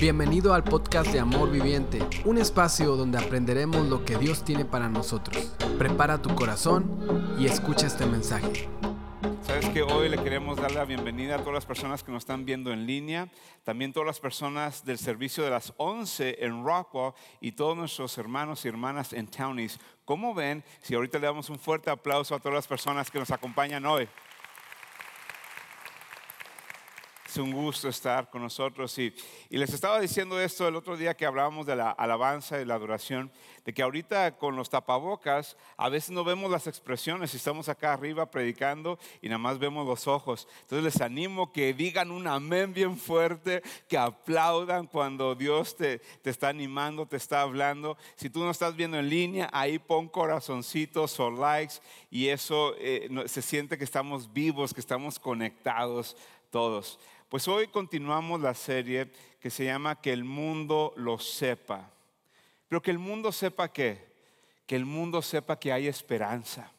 [0.00, 4.88] Bienvenido al podcast de Amor Viviente, un espacio donde aprenderemos lo que Dios tiene para
[4.88, 5.56] nosotros.
[5.76, 8.68] Prepara tu corazón y escucha este mensaje.
[9.42, 12.44] Sabes que hoy le queremos dar la bienvenida a todas las personas que nos están
[12.44, 13.28] viendo en línea,
[13.64, 18.64] también todas las personas del servicio de las 11 en Rockwell y todos nuestros hermanos
[18.64, 19.80] y hermanas en Townies.
[20.04, 23.32] ¿Cómo ven si ahorita le damos un fuerte aplauso a todas las personas que nos
[23.32, 24.08] acompañan hoy?
[27.28, 28.98] Es un gusto estar con nosotros.
[28.98, 29.14] Y,
[29.50, 32.74] y, les estaba diciendo esto el otro día que hablábamos de la alabanza y la
[32.74, 33.30] adoración,
[33.66, 38.30] de que ahorita con los tapabocas a veces no vemos las expresiones estamos acá arriba
[38.30, 40.48] predicando y nada más vemos los ojos.
[40.62, 46.30] Entonces les animo que digan un amén bien fuerte, que aplaudan cuando Dios te, te
[46.30, 47.96] está animando, te está hablando.
[48.16, 51.74] Si tú no estás viendo en línea, ahí pon corazoncitos o likes
[52.10, 56.16] y eso eh, se siente que estamos vivos, que estamos conectados
[56.50, 56.98] todos.
[57.28, 61.90] Pues hoy continuamos la serie que se llama Que el mundo lo sepa.
[62.68, 64.14] Pero que el mundo sepa qué?
[64.66, 66.72] Que el mundo sepa que hay esperanza.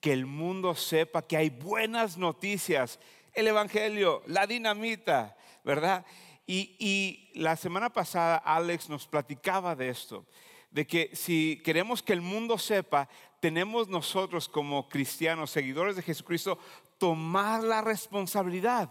[0.00, 2.98] Que el mundo sepa que hay buenas noticias.
[3.34, 6.06] El Evangelio, la dinamita, ¿verdad?
[6.46, 10.24] Y, y la semana pasada Alex nos platicaba de esto
[10.70, 13.08] de que si queremos que el mundo sepa,
[13.40, 16.58] tenemos nosotros como cristianos, seguidores de Jesucristo,
[16.98, 18.90] tomar la responsabilidad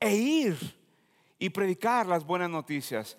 [0.00, 0.78] e ir
[1.38, 3.16] y predicar las buenas noticias.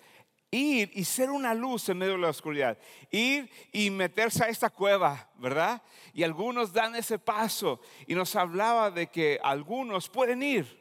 [0.50, 2.76] Ir y ser una luz en medio de la oscuridad.
[3.10, 5.80] Ir y meterse a esta cueva, ¿verdad?
[6.12, 7.80] Y algunos dan ese paso.
[8.06, 10.78] Y nos hablaba de que algunos pueden ir.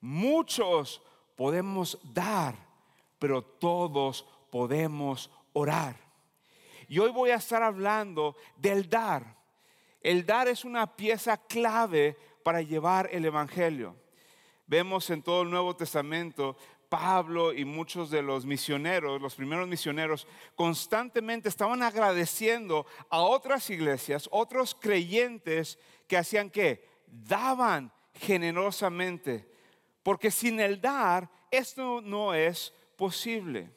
[0.00, 1.02] Muchos
[1.36, 2.56] podemos dar,
[3.18, 5.96] pero todos podemos orar.
[6.88, 9.36] Y hoy voy a estar hablando del dar.
[10.00, 13.96] El dar es una pieza clave para llevar el Evangelio.
[14.66, 16.56] Vemos en todo el Nuevo Testamento
[16.88, 24.28] Pablo y muchos de los misioneros, los primeros misioneros, constantemente estaban agradeciendo a otras iglesias,
[24.30, 26.88] otros creyentes que hacían qué?
[27.08, 29.50] Daban generosamente.
[30.04, 33.70] Porque sin el dar, esto no es posible.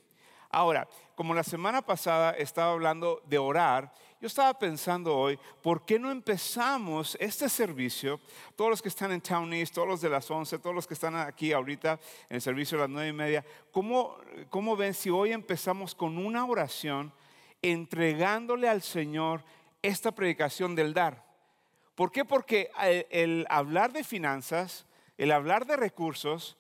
[0.49, 5.99] Ahora, como la semana pasada estaba hablando de orar, yo estaba pensando hoy, ¿por qué
[5.99, 8.19] no empezamos este servicio?
[8.55, 10.95] Todos los que están en Town East, todos los de las 11, todos los que
[10.95, 14.17] están aquí ahorita en el servicio de las 9 y media, ¿cómo,
[14.49, 17.13] cómo ven si hoy empezamos con una oración
[17.61, 19.43] entregándole al Señor
[19.83, 21.23] esta predicación del dar?
[21.93, 22.25] ¿Por qué?
[22.25, 22.71] Porque
[23.11, 24.85] el hablar de finanzas,
[25.17, 26.57] el hablar de recursos,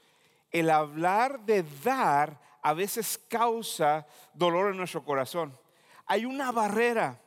[0.51, 5.57] el hablar de dar a veces causa dolor en nuestro corazón.
[6.05, 7.19] Hay una barrera.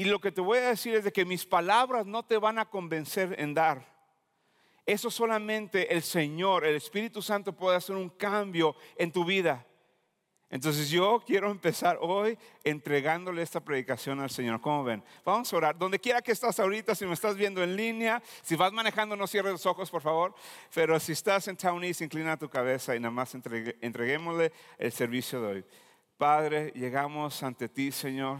[0.00, 2.58] Y lo que te voy a decir es de que mis palabras no te van
[2.58, 3.86] a convencer en dar.
[4.86, 9.66] Eso solamente el Señor, el Espíritu Santo puede hacer un cambio en tu vida.
[10.48, 14.62] Entonces yo quiero empezar hoy entregándole esta predicación al Señor.
[14.62, 15.04] ¿Cómo ven?
[15.22, 15.76] Vamos a orar.
[15.76, 19.26] Donde quiera que estás ahorita, si me estás viendo en línea, si vas manejando, no
[19.26, 20.34] cierres los ojos, por favor.
[20.72, 25.42] Pero si estás en Town East, inclina tu cabeza y nada más entreguémosle el servicio
[25.42, 25.64] de hoy.
[26.16, 28.38] Padre, llegamos ante ti, Señor,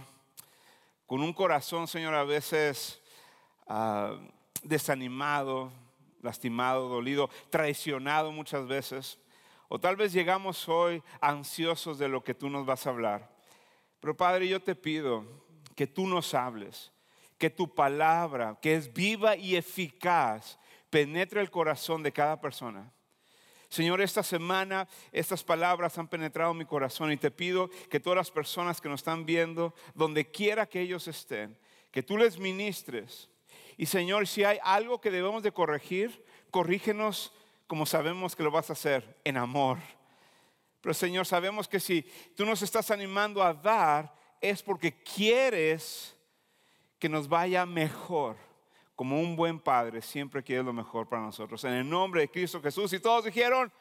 [1.11, 3.03] con un corazón, Señor, a veces
[3.67, 4.17] ah,
[4.63, 5.73] desanimado,
[6.23, 9.19] lastimado, dolido, traicionado muchas veces.
[9.67, 13.29] O tal vez llegamos hoy ansiosos de lo que tú nos vas a hablar.
[13.99, 15.25] Pero Padre, yo te pido
[15.75, 16.93] que tú nos hables,
[17.39, 20.61] que tu palabra, que es viva y eficaz,
[20.91, 22.89] penetre el corazón de cada persona.
[23.71, 28.31] Señor, esta semana estas palabras han penetrado mi corazón y te pido que todas las
[28.33, 31.57] personas que nos están viendo, donde quiera que ellos estén,
[31.93, 33.31] que tú les ministres.
[33.77, 37.33] Y Señor, si hay algo que debemos de corregir, corrígenos
[37.69, 39.79] como sabemos que lo vas a hacer en amor.
[40.81, 42.03] Pero Señor, sabemos que si
[42.35, 46.17] tú nos estás animando a dar, es porque quieres
[46.99, 48.50] que nos vaya mejor.
[49.01, 51.65] Como un buen padre, siempre quieres lo mejor para nosotros.
[51.65, 52.93] En el nombre de Cristo Jesús.
[52.93, 53.73] Y todos dijeron,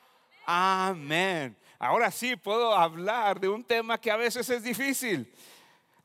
[0.45, 1.57] amén.
[1.77, 5.29] Ahora sí puedo hablar de un tema que a veces es difícil.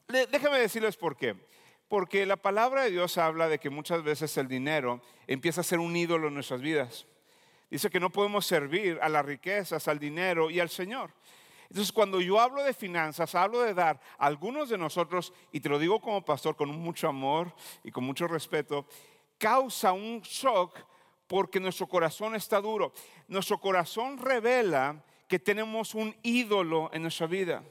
[0.09, 1.37] Déjame decirles por qué.
[1.87, 5.79] Porque la palabra de Dios habla de que muchas veces el dinero empieza a ser
[5.79, 7.07] un ídolo en nuestras vidas.
[7.71, 11.13] Dice que no podemos servir a las riquezas, al dinero y al Señor.
[11.75, 15.81] Entonces, cuando yo hablo de finanzas, hablo de dar, algunos de nosotros, y te lo
[15.81, 18.87] digo como pastor con mucho amor y con mucho respeto,
[19.39, 20.79] causa un shock
[21.27, 22.93] porque nuestro corazón está duro.
[23.27, 27.65] Nuestro corazón revela que tenemos un ídolo en nuestra vida.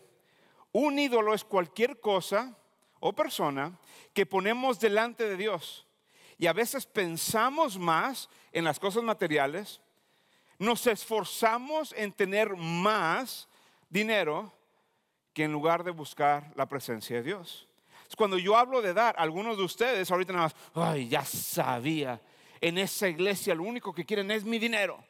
[0.74, 2.58] Un ídolo es cualquier cosa
[3.00, 3.80] o persona
[4.14, 5.88] que ponemos delante de Dios.
[6.38, 9.80] Y a veces pensamos más en las cosas materiales,
[10.60, 13.48] nos esforzamos en tener más
[13.94, 14.52] dinero
[15.34, 17.68] que en lugar de buscar la presencia de Dios.
[18.18, 22.22] Cuando yo hablo de dar, algunos de ustedes ahorita nada más, ay, ya sabía,
[22.62, 25.04] en esa iglesia lo único que quieren es mi dinero.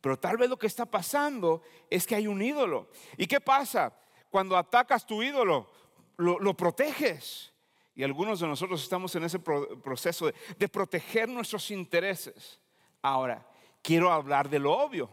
[0.00, 2.88] Pero tal vez lo que está pasando es que hay un ídolo.
[3.18, 3.92] ¿Y qué pasa?
[4.30, 5.70] Cuando atacas tu ídolo,
[6.16, 7.52] lo, proteges.
[7.94, 12.58] Y algunos de nosotros estamos en ese proceso de proteger nuestros intereses.
[13.02, 13.46] Ahora,
[13.82, 15.10] quiero hablar de lo obvio.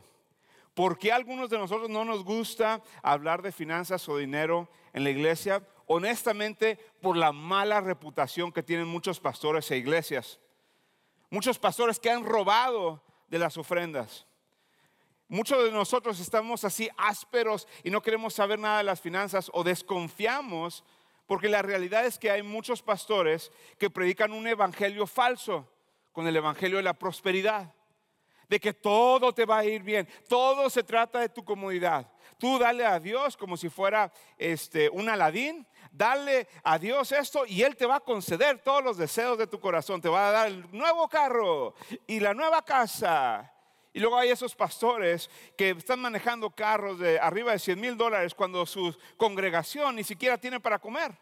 [0.78, 5.10] ¿Por qué algunos de nosotros no nos gusta hablar de finanzas o dinero en la
[5.10, 5.68] iglesia?
[5.88, 10.40] Honestamente, por la mala reputación que tienen muchos pastores e iglesias.
[11.32, 14.28] Muchos pastores que han robado de las ofrendas.
[15.28, 19.64] Muchos de nosotros estamos así ásperos y no queremos saber nada de las finanzas o
[19.64, 20.84] desconfiamos
[21.26, 25.68] porque la realidad es que hay muchos pastores que predican un evangelio falso
[26.12, 27.74] con el evangelio de la prosperidad.
[28.48, 32.10] De que todo te va a ir bien, todo se trata de tu comodidad.
[32.38, 37.64] Tú dale a Dios como si fuera este, un aladín, dale a Dios esto y
[37.64, 40.02] Él te va a conceder todos los deseos de tu corazón.
[40.02, 41.74] Te va a dar el nuevo carro
[42.06, 43.54] y la nueva casa
[43.98, 45.28] y luego hay esos pastores
[45.58, 50.38] que están manejando carros de arriba de 100 mil dólares cuando su congregación ni siquiera
[50.38, 51.18] tiene para comer.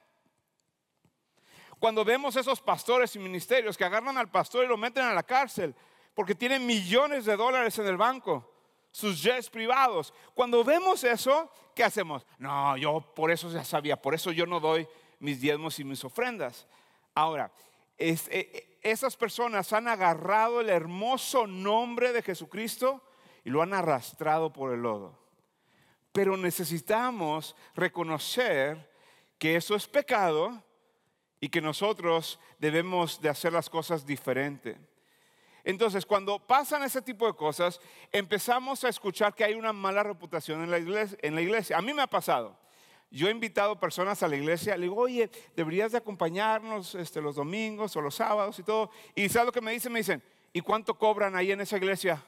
[1.80, 5.24] Cuando vemos esos pastores y ministerios que agarran al pastor y lo meten a la
[5.24, 5.74] cárcel
[6.16, 8.50] porque tienen millones de dólares en el banco,
[8.90, 10.14] sus jets privados.
[10.34, 12.26] Cuando vemos eso, ¿qué hacemos?
[12.40, 14.88] No, yo por eso ya sabía, por eso yo no doy
[15.20, 16.66] mis diezmos y mis ofrendas.
[17.14, 17.52] Ahora,
[17.98, 23.04] es, eh, eh, esas personas han agarrado el hermoso nombre de Jesucristo
[23.44, 25.20] y lo han arrastrado por el lodo.
[26.14, 28.90] Pero necesitamos reconocer
[29.38, 30.64] que eso es pecado
[31.42, 34.78] y que nosotros debemos de hacer las cosas diferente.
[35.66, 37.82] Entonces, cuando pasan ese tipo de cosas,
[38.12, 41.78] empezamos a escuchar que hay una mala reputación en la iglesia.
[41.78, 42.56] A mí me ha pasado.
[43.10, 47.36] Yo he invitado personas a la iglesia, le digo, oye, deberías de acompañarnos este, los
[47.36, 48.92] domingos o los sábados y todo.
[49.16, 49.92] Y ¿sabes lo que me dicen?
[49.92, 50.22] Me dicen,
[50.54, 52.24] ¿y cuánto cobran ahí en esa iglesia?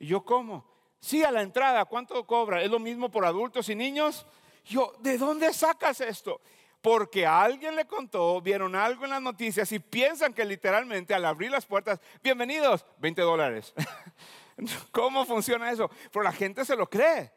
[0.00, 0.64] Y yo, ¿cómo?
[1.00, 2.62] Sí, a la entrada, ¿cuánto cobran?
[2.62, 4.26] ¿Es lo mismo por adultos y niños?
[4.64, 6.40] Yo, ¿de dónde sacas esto?
[6.80, 11.50] Porque alguien le contó, vieron algo en las noticias y piensan que literalmente al abrir
[11.50, 13.74] las puertas, bienvenidos, 20 dólares.
[14.92, 15.90] ¿Cómo funciona eso?
[16.12, 17.32] Pero la gente se lo cree.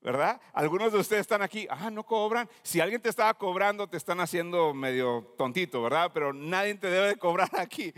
[0.00, 0.40] ¿verdad?
[0.52, 2.48] Algunos de ustedes están aquí, ah, no cobran.
[2.62, 6.10] Si alguien te estaba cobrando, te están haciendo medio tontito, ¿verdad?
[6.14, 7.92] Pero nadie te debe de cobrar aquí.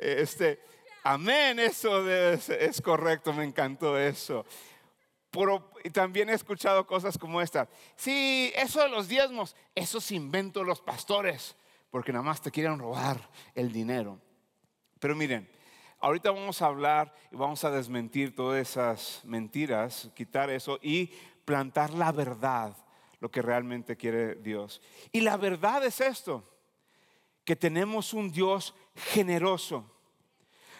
[0.00, 0.60] Este,
[1.02, 4.44] amén, eso es, correcto, me encantó eso.
[5.30, 7.68] Pero también he escuchado cosas como esta.
[7.96, 11.56] Sí, eso de los diezmos, eso se inventó los pastores,
[11.90, 14.18] porque nada más te quieren robar el dinero.
[14.98, 15.48] Pero miren,
[16.02, 21.08] Ahorita vamos a hablar y vamos a desmentir todas esas mentiras, quitar eso y
[21.44, 22.74] plantar la verdad,
[23.20, 24.80] lo que realmente quiere Dios.
[25.12, 26.42] Y la verdad es esto,
[27.44, 29.84] que tenemos un Dios generoso.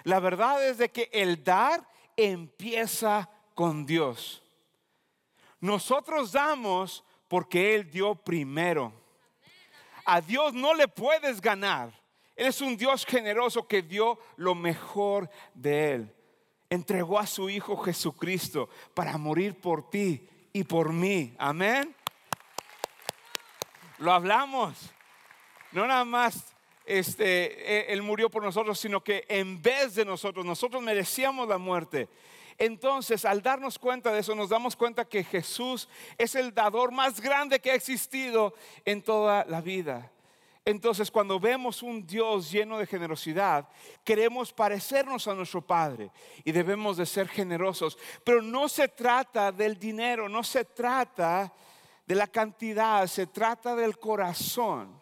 [0.04, 1.86] La verdad es de que el dar
[2.16, 3.28] empieza
[3.60, 4.42] con Dios.
[5.60, 8.90] Nosotros damos porque Él dio primero.
[10.06, 11.92] A Dios no le puedes ganar.
[12.34, 16.16] Él es un Dios generoso que dio lo mejor de Él.
[16.70, 21.34] Entregó a su Hijo Jesucristo para morir por ti y por mí.
[21.36, 21.94] Amén.
[23.98, 24.90] Lo hablamos.
[25.72, 26.54] No nada más
[26.86, 31.58] este, e, Él murió por nosotros, sino que en vez de nosotros, nosotros merecíamos la
[31.58, 32.08] muerte.
[32.60, 35.88] Entonces, al darnos cuenta de eso, nos damos cuenta que Jesús
[36.18, 38.52] es el dador más grande que ha existido
[38.84, 40.12] en toda la vida.
[40.66, 43.66] Entonces, cuando vemos un Dios lleno de generosidad,
[44.04, 46.10] queremos parecernos a nuestro Padre
[46.44, 47.96] y debemos de ser generosos.
[48.24, 51.50] Pero no se trata del dinero, no se trata
[52.04, 55.00] de la cantidad, se trata del corazón.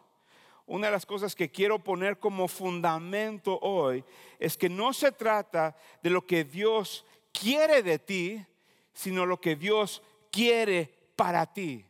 [0.65, 4.05] Una de las cosas que quiero poner como fundamento hoy
[4.39, 7.05] es que no se trata de lo que Dios
[7.39, 8.45] quiere de ti,
[8.93, 11.85] sino lo que Dios quiere para ti.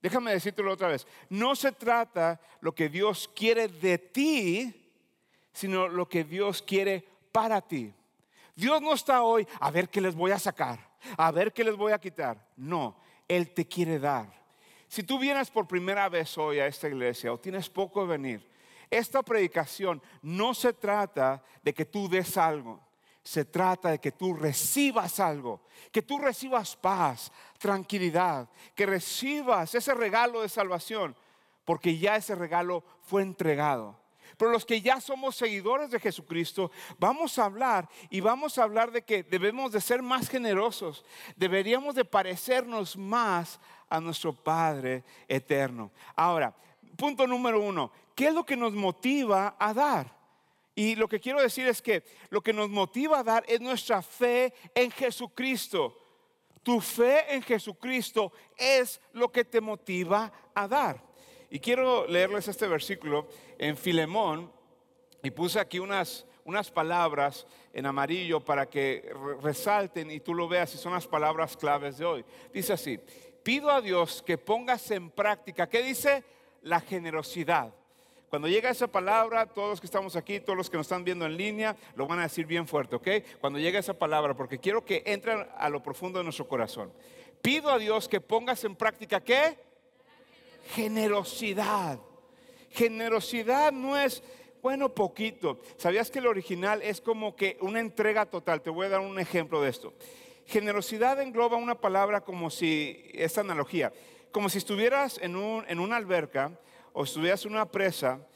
[0.00, 1.06] Déjame decírtelo otra vez.
[1.28, 4.92] No se trata lo que Dios quiere de ti,
[5.52, 7.92] sino lo que Dios quiere para ti.
[8.54, 10.78] Dios no está hoy a ver qué les voy a sacar,
[11.16, 12.48] a ver qué les voy a quitar.
[12.56, 14.32] No, Él te quiere dar.
[14.88, 18.48] Si tú vienes por primera vez hoy a esta iglesia o tienes poco de venir,
[18.88, 22.85] esta predicación no se trata de que tú des algo
[23.26, 29.94] se trata de que tú recibas algo, que tú recibas paz, tranquilidad, que recibas ese
[29.94, 31.16] regalo de salvación,
[31.64, 33.98] porque ya ese regalo fue entregado.
[34.36, 38.92] Pero los que ya somos seguidores de Jesucristo, vamos a hablar y vamos a hablar
[38.92, 41.04] de que debemos de ser más generosos,
[41.34, 45.90] deberíamos de parecernos más a nuestro Padre eterno.
[46.14, 46.54] Ahora,
[46.96, 50.15] punto número uno, ¿qué es lo que nos motiva a dar?
[50.78, 54.02] Y lo que quiero decir es que lo que nos motiva a dar es nuestra
[54.02, 55.96] fe en Jesucristo.
[56.62, 61.02] Tu fe en Jesucristo es lo que te motiva a dar.
[61.48, 64.52] Y quiero leerles este versículo en Filemón
[65.22, 69.10] y puse aquí unas, unas palabras en amarillo para que
[69.42, 72.24] resalten y tú lo veas y son las palabras claves de hoy.
[72.52, 73.00] Dice así,
[73.42, 76.22] pido a Dios que pongas en práctica, ¿qué dice?
[76.60, 77.72] La generosidad.
[78.30, 81.26] Cuando llega esa palabra, todos los que estamos aquí, todos los que nos están viendo
[81.26, 83.08] en línea, lo van a decir bien fuerte, ¿ok?
[83.40, 86.92] Cuando llega esa palabra, porque quiero que entren a lo profundo de nuestro corazón.
[87.40, 89.56] Pido a Dios que pongas en práctica, ¿qué?
[90.70, 92.00] Generosidad.
[92.70, 94.24] Generosidad no es,
[94.60, 95.60] bueno, poquito.
[95.76, 98.60] ¿Sabías que el original es como que una entrega total?
[98.60, 99.94] Te voy a dar un ejemplo de esto.
[100.46, 103.92] Generosidad engloba una palabra como si, esta analogía,
[104.32, 106.58] como si estuvieras en, un, en una alberca
[106.96, 108.26] o estuvieras en una presa.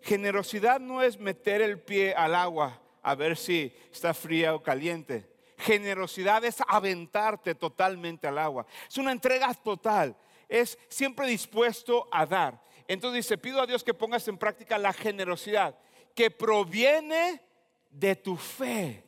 [0.00, 5.28] Generosidad no es meter el pie al agua a ver si está fría o caliente.
[5.58, 8.66] Generosidad es aventarte totalmente al agua.
[8.88, 10.16] Es una entrega total
[10.48, 12.60] es siempre dispuesto a dar.
[12.88, 15.76] Entonces dice, pido a Dios que pongas en práctica la generosidad
[16.14, 17.42] que proviene
[17.90, 19.02] de tu fe.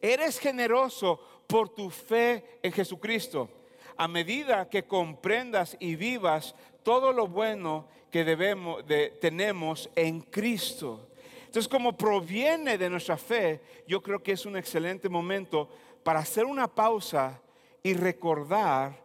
[0.00, 3.48] Eres generoso por tu fe en Jesucristo.
[3.96, 8.84] A medida que comprendas y vivas todo lo bueno que debemos
[9.20, 11.08] tenemos en Cristo.
[11.46, 15.68] Entonces, como proviene de nuestra fe, yo creo que es un excelente momento
[16.04, 17.40] para hacer una pausa
[17.82, 18.96] y recordar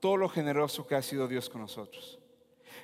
[0.00, 2.18] todo lo generoso que ha sido Dios con nosotros.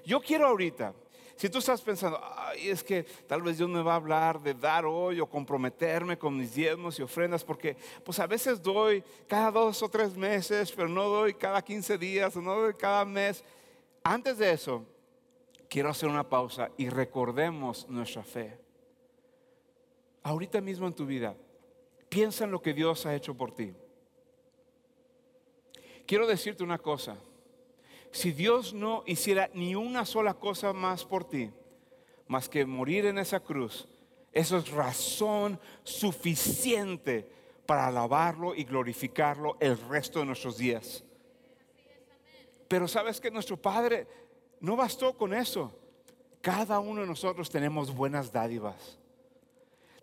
[0.06, 0.94] Yo quiero ahorita,
[1.36, 4.54] si tú estás pensando, Ay, es que tal vez Dios me va a hablar de
[4.54, 9.50] dar hoy o comprometerme con mis diezmos y ofrendas, porque pues a veces doy cada
[9.50, 13.44] dos o tres meses, pero no doy cada 15 días o no doy cada mes.
[14.02, 14.86] Antes de eso,
[15.68, 18.58] quiero hacer una pausa y recordemos nuestra fe.
[20.22, 21.36] Ahorita mismo en tu vida,
[22.08, 23.74] piensa en lo que Dios ha hecho por ti.
[26.06, 27.16] Quiero decirte una cosa.
[28.10, 31.50] Si Dios no hiciera ni una sola cosa más por ti,
[32.26, 33.86] más que morir en esa cruz,
[34.32, 37.30] eso es razón suficiente
[37.66, 41.04] para alabarlo y glorificarlo el resto de nuestros días.
[42.70, 44.06] Pero sabes que nuestro Padre
[44.60, 45.76] no bastó con eso.
[46.40, 48.96] Cada uno de nosotros tenemos buenas dádivas.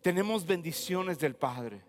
[0.02, 1.82] Tenemos bendiciones del Padre.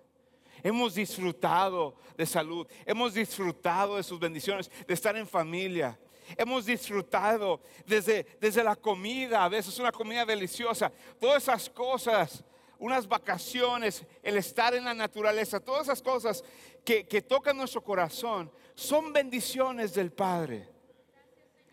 [0.62, 5.98] Hemos disfrutado de salud, hemos disfrutado de sus bendiciones, de estar en familia.
[6.36, 12.44] Hemos disfrutado desde, desde la comida, a veces una comida deliciosa, todas esas cosas,
[12.78, 16.44] unas vacaciones, el estar en la naturaleza, todas esas cosas
[16.84, 20.68] que, que tocan nuestro corazón, son bendiciones del Padre.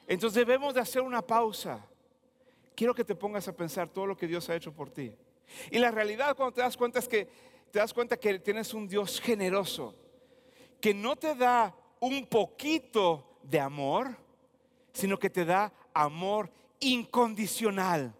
[0.07, 1.85] Entonces debemos de hacer una pausa.
[2.75, 5.15] Quiero que te pongas a pensar todo lo que Dios ha hecho por ti.
[5.69, 7.29] Y la realidad cuando te das cuenta es que
[7.69, 9.93] te das cuenta que tienes un Dios generoso,
[10.81, 14.17] que no te da un poquito de amor,
[14.91, 18.15] sino que te da amor incondicional.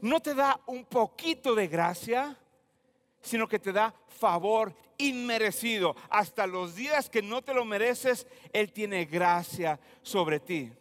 [0.00, 2.34] No te da un poquito de gracia,
[3.20, 5.96] sino que te da favor inmerecido.
[6.10, 10.72] Hasta los días que no te lo mereces, Él tiene gracia sobre ti.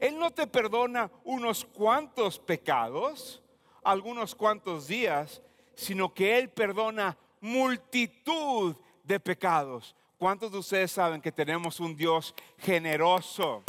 [0.00, 3.42] Él no te perdona unos cuantos pecados,
[3.82, 5.42] algunos cuantos días,
[5.74, 9.94] sino que Él perdona multitud de pecados.
[10.18, 13.64] ¿Cuántos de ustedes saben que tenemos un Dios generoso?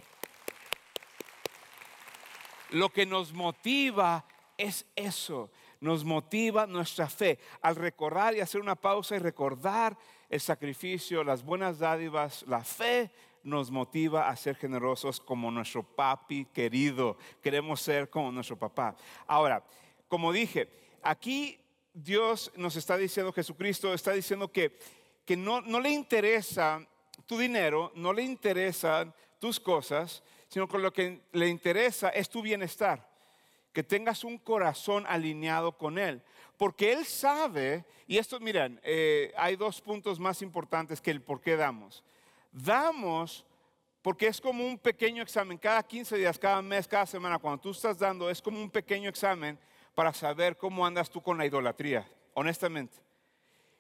[2.70, 4.26] Lo que nos motiva
[4.58, 5.50] es eso,
[5.84, 7.38] nos motiva nuestra fe.
[7.62, 9.98] Al recordar y hacer una pausa y recordar
[10.30, 13.12] el sacrificio, las buenas dádivas, la fe
[13.44, 17.18] nos motiva a ser generosos como nuestro papi querido.
[17.42, 18.96] Queremos ser como nuestro papá.
[19.28, 19.62] Ahora,
[20.08, 20.70] como dije,
[21.02, 21.60] aquí
[21.94, 24.80] Dios nos está diciendo, Jesucristo está diciendo que,
[25.26, 26.80] que no, no le interesa
[27.26, 32.42] tu dinero, no le interesan tus cosas, sino que lo que le interesa es tu
[32.42, 33.06] bienestar,
[33.74, 36.22] que tengas un corazón alineado con Él.
[36.58, 41.42] Porque Él sabe, y esto, miren, eh, hay dos puntos más importantes que el por
[41.42, 42.04] qué damos.
[42.52, 43.46] Damos
[44.04, 47.72] porque es como un pequeño examen, cada 15 días, cada mes, cada semana, cuando tú
[47.72, 49.58] estás dando, es como un pequeño examen
[49.96, 52.98] para saber cómo andas tú con la idolatría, honestamente.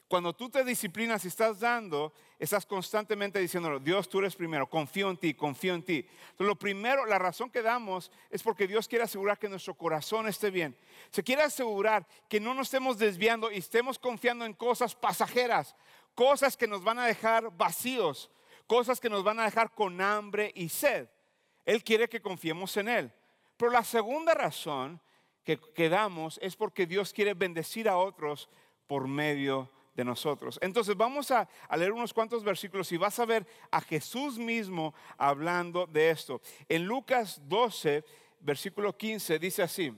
[0.08, 5.10] Cuando tú te disciplinas y estás dando, Estás constantemente diciéndolo, Dios, tú eres primero, confío
[5.10, 6.00] en ti, confío en ti.
[6.00, 10.28] Entonces, lo primero, la razón que damos es porque Dios quiere asegurar que nuestro corazón
[10.28, 10.76] esté bien.
[11.10, 15.74] Se quiere asegurar que no nos estemos desviando y estemos confiando en cosas pasajeras,
[16.16, 18.30] cosas que nos van a dejar vacíos,
[18.68, 21.08] cosas que nos van a dejar con hambre y sed.
[21.64, 23.14] Él quiere que confiemos en Él.
[23.56, 25.00] Pero la segunda razón
[25.46, 28.50] que, damos es porque Dios quiere bendecir a otros
[28.86, 30.58] por medio de nosotros.
[30.62, 35.86] Entonces vamos a, leer unos cuantos versículos y vas a ver a Jesús mismo hablando
[35.86, 36.42] de esto.
[36.70, 38.04] En Lucas 12,
[38.40, 39.94] versículo 15, dice así,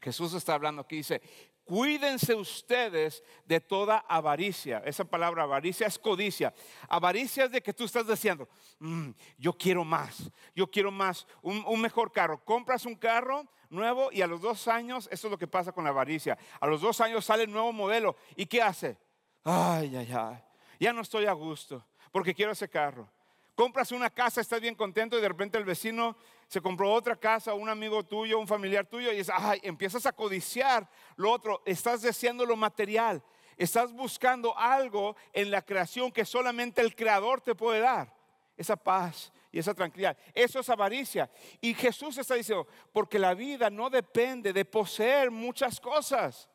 [0.00, 1.22] Jesús está hablando aquí, dice,
[1.64, 4.82] cuídense ustedes de toda avaricia.
[4.84, 6.52] Esa palabra avaricia es codicia.
[6.88, 8.48] Avaricia es de que tú estás diciendo,
[8.80, 12.44] mm, yo quiero más, yo quiero más, un, un, mejor carro.
[12.44, 15.84] Compras un carro nuevo y a los dos años, eso es lo que pasa con
[15.84, 18.16] la avaricia, a los dos años sale el nuevo modelo.
[18.36, 18.98] ¿Y qué hace?
[19.44, 20.42] Ay, ay, ay,
[20.80, 23.08] ya no estoy a gusto porque quiero ese carro.
[23.54, 26.16] Compras una casa, estás bien contento y de repente el vecino
[26.48, 30.12] se compró otra casa, un amigo tuyo, un familiar tuyo y es, ay, empiezas a
[30.12, 33.22] codiciar lo otro, estás deseando lo material,
[33.56, 38.12] estás buscando algo en la creación que solamente el creador te puede dar,
[38.56, 40.16] esa paz y esa tranquilidad.
[40.34, 41.30] Eso es avaricia.
[41.60, 46.48] Y Jesús está diciendo, porque la vida no depende de poseer muchas cosas.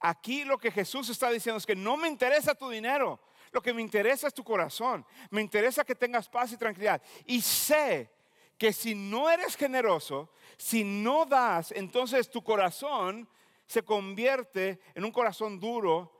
[0.00, 3.72] Aquí lo que Jesús está diciendo es que no me interesa tu dinero, lo que
[3.72, 7.02] me interesa es tu corazón, me interesa que tengas paz y tranquilidad.
[7.26, 8.10] Y sé
[8.56, 13.28] que si no eres generoso, si no das, entonces tu corazón
[13.66, 16.12] se convierte en un corazón duro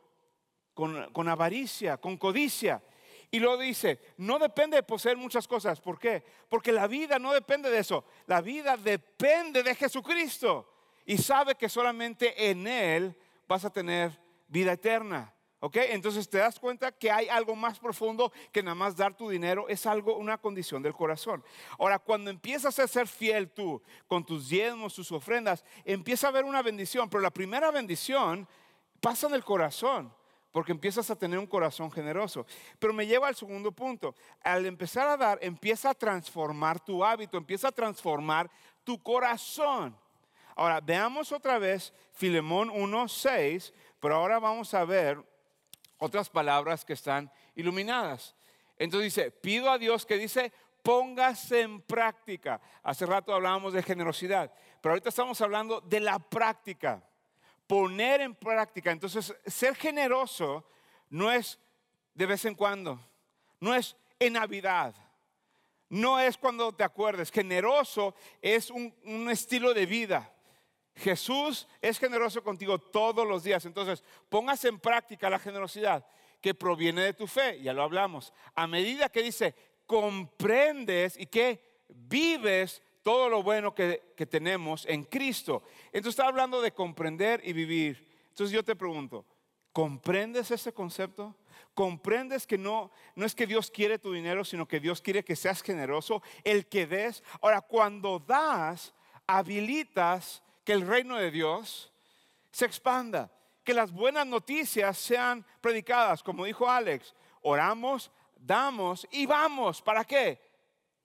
[0.74, 2.82] con, avaricia, con codicia.
[3.30, 5.80] Y lo dice, no depende de poseer muchas cosas.
[5.80, 6.24] ¿Por qué?
[6.48, 8.04] Porque la vida no depende de eso.
[8.26, 10.72] La vida depende de Jesucristo.
[11.04, 13.16] Y sabe que solamente en Él
[13.48, 15.34] vas a tener vida eterna.
[15.60, 15.76] ¿Ok?
[15.88, 19.68] Entonces te das cuenta que hay algo más profundo que nada más dar tu dinero,
[19.68, 21.42] es algo, una condición del corazón.
[21.80, 26.44] Ahora, cuando empiezas a ser fiel tú con tus diezmos, tus ofrendas, empieza a haber
[26.44, 28.46] una bendición, pero la primera bendición
[29.00, 30.14] pasa en el corazón,
[30.52, 32.46] porque empiezas a tener un corazón generoso.
[32.78, 34.14] Pero me lleva al segundo punto.
[34.42, 38.48] Al empezar a dar, empieza a transformar tu hábito, empieza a transformar
[38.84, 39.98] tu corazón.
[40.58, 45.16] Ahora, veamos otra vez Filemón 1.6, pero ahora vamos a ver
[45.98, 48.34] otras palabras que están iluminadas.
[48.76, 52.60] Entonces dice, pido a Dios que dice, póngase en práctica.
[52.82, 57.04] Hace rato hablábamos de generosidad, pero ahorita estamos hablando de la práctica,
[57.68, 58.90] poner en práctica.
[58.90, 60.68] Entonces, ser generoso
[61.08, 61.56] no es
[62.14, 62.98] de vez en cuando,
[63.60, 64.92] no es en Navidad,
[65.88, 67.30] no es cuando te acuerdes.
[67.30, 70.32] Generoso es un, un estilo de vida.
[70.98, 73.64] Jesús es generoso contigo todos los días.
[73.64, 76.06] Entonces, pongas en práctica la generosidad
[76.40, 77.60] que proviene de tu fe.
[77.62, 78.32] Ya lo hablamos.
[78.54, 79.54] A medida que dice,
[79.86, 85.62] comprendes y que vives todo lo bueno que, que tenemos en Cristo.
[85.86, 88.06] Entonces está hablando de comprender y vivir.
[88.28, 89.24] Entonces yo te pregunto,
[89.72, 91.34] ¿comprendes ese concepto?
[91.74, 95.36] ¿Comprendes que no, no es que Dios quiere tu dinero, sino que Dios quiere que
[95.36, 97.22] seas generoso, el que des?
[97.40, 98.94] Ahora, cuando das,
[99.28, 101.90] habilitas que el reino de Dios
[102.52, 103.32] se expanda,
[103.64, 109.80] que las buenas noticias sean predicadas, como dijo Alex, oramos, damos y vamos.
[109.80, 110.38] ¿Para qué?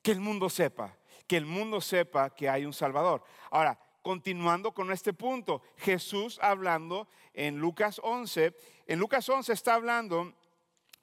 [0.02, 3.23] Que el mundo sepa, que el mundo sepa que hay un Salvador.
[3.52, 8.54] Ahora, continuando con este punto, Jesús hablando en Lucas 11,
[8.86, 10.34] en Lucas 11 está hablando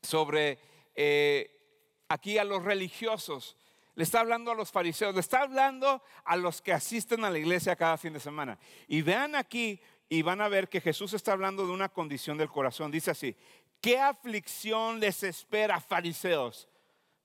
[0.02, 0.58] sobre
[0.94, 3.56] eh, aquí a los religiosos
[4.00, 7.36] le está hablando a los fariseos, le está hablando a los que asisten a la
[7.36, 8.58] iglesia cada fin de semana.
[8.88, 12.48] Y vean aquí y van a ver que Jesús está hablando de una condición del
[12.48, 12.90] corazón.
[12.90, 13.36] Dice así,
[13.78, 16.66] ¿qué aflicción les espera fariseos?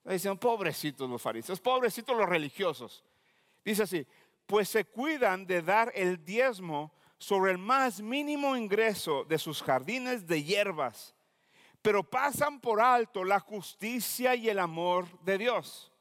[0.04, 3.06] Dicen, pobrecitos los fariseos, pobrecitos los religiosos.
[3.64, 4.06] Dice así,
[4.46, 10.28] pues se cuidan de dar el diezmo sobre el más mínimo ingreso de sus jardines
[10.28, 11.16] de hierbas,
[11.82, 15.94] pero pasan por alto la justicia y el amor de Dios.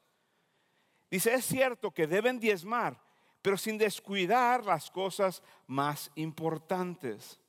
[1.15, 3.01] Dice, es cierto que deben diezmar,
[3.41, 7.39] pero sin descuidar las cosas más importantes.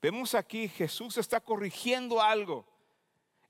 [0.00, 2.64] Vemos aquí, Jesús está corrigiendo algo.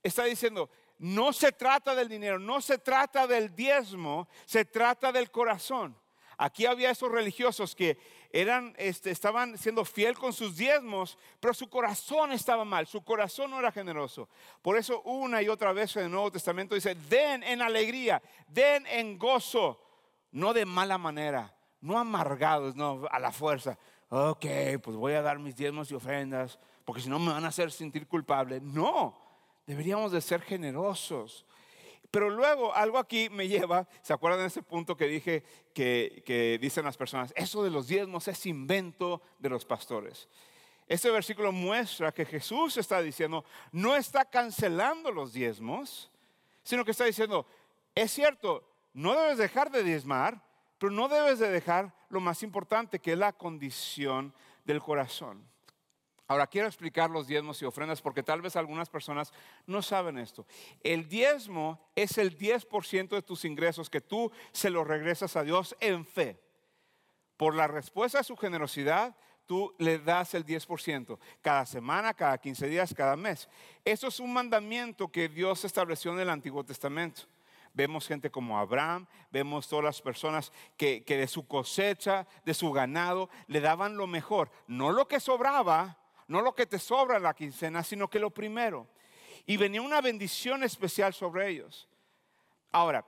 [0.03, 5.31] Está diciendo, no se trata del dinero, no se trata del diezmo, se trata del
[5.31, 5.97] corazón.
[6.37, 7.97] Aquí había esos religiosos que
[8.31, 13.51] eran, este, estaban siendo fiel con sus diezmos, pero su corazón estaba mal, su corazón
[13.51, 14.27] no era generoso.
[14.61, 18.85] Por eso una y otra vez en el Nuevo Testamento dice, den en alegría, den
[18.87, 19.81] en gozo,
[20.31, 23.77] no de mala manera, no amargados, no a la fuerza.
[24.09, 24.45] Ok,
[24.83, 27.71] pues voy a dar mis diezmos y ofrendas, porque si no me van a hacer
[27.71, 28.59] sentir culpable.
[28.61, 29.17] No,
[29.65, 31.45] deberíamos de ser generosos.
[32.15, 36.85] Pero luego algo aquí me lleva, ¿se acuerdan de ese punto que dije que, dicen
[36.85, 37.33] las personas?
[37.35, 40.29] Eso de los diezmos es invento de los pastores.
[40.87, 46.09] Este versículo muestra que Jesús está diciendo, no está cancelando los diezmos,
[46.63, 47.45] sino que está diciendo,
[47.93, 50.41] es cierto, no debes dejar de diezmar,
[50.77, 55.45] pero no debes de dejar lo más importante, que es la condición del corazón.
[56.27, 59.31] Ahora quiero explicar los diezmos y ofrendas porque tal vez algunas personas
[59.67, 60.45] no saben esto.
[60.81, 65.75] El diezmo es el 10% de tus ingresos que tú se los regresas a Dios
[65.79, 66.39] en fe.
[67.37, 72.67] Por la respuesta a su generosidad, tú le das el 10%, cada semana, cada 15
[72.67, 73.47] días, cada mes.
[73.83, 77.23] Eso es un mandamiento que Dios estableció en el Antiguo Testamento.
[77.73, 82.71] Vemos gente como Abraham, vemos todas las personas que, que de su cosecha, de su
[82.71, 87.33] ganado, le daban lo mejor, no lo que sobraba, no lo que te sobra la
[87.33, 88.87] quincena, sino que lo primero.
[89.45, 91.87] Y venía una bendición especial sobre ellos.
[92.71, 93.05] Ahora,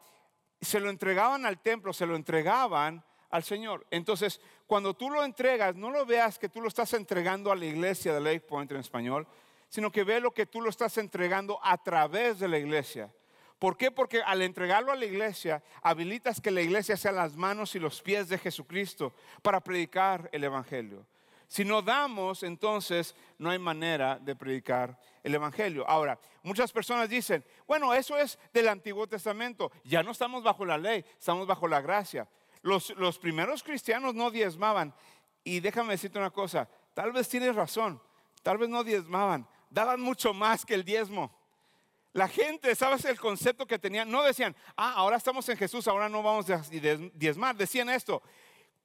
[0.61, 3.85] se lo entregaban al templo, se lo entregaban al Señor.
[3.91, 7.65] Entonces, cuando tú lo entregas, no lo veas que tú lo estás entregando a la
[7.65, 9.27] iglesia de Lake Point en español,
[9.69, 13.11] sino que ve lo que tú lo estás entregando a través de la iglesia.
[13.59, 13.89] ¿Por qué?
[13.89, 18.01] Porque al entregarlo a la iglesia, habilitas que la iglesia sea las manos y los
[18.01, 21.05] pies de Jesucristo para predicar el Evangelio.
[21.47, 25.87] Si no damos, entonces no hay manera de predicar el Evangelio.
[25.87, 30.77] Ahora, muchas personas dicen, bueno, eso es del Antiguo Testamento, ya no estamos bajo la
[30.77, 32.27] ley, estamos bajo la gracia.
[32.61, 34.93] Los, primeros cristianos no diezmaban.
[35.43, 38.01] Y déjame decirte una cosa, tal vez tienes razón,
[38.43, 41.33] tal vez no diezmaban, daban mucho más que el diezmo.
[42.11, 44.09] La gente, ¿sabes el concepto que tenían?
[44.09, 46.61] No decían, ah, ahora estamos en Jesús, ahora no vamos a
[47.13, 47.55] diezmar.
[47.55, 48.21] Decían esto,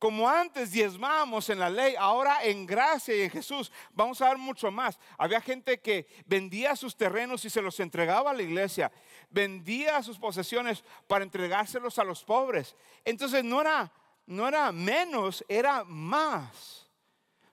[0.02, 4.36] como antes diezmábamos en la ley, ahora en gracia y en Jesús vamos a dar
[4.36, 4.98] mucho más.
[5.16, 8.90] Había gente que vendía sus terrenos y se los entregaba a la iglesia,
[9.30, 12.74] vendía sus posesiones para entregárselos a los pobres.
[13.04, 13.92] Entonces no era,
[14.26, 16.90] no era menos, era más.